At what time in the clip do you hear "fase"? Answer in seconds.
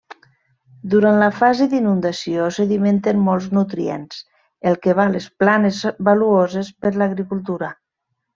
1.41-1.67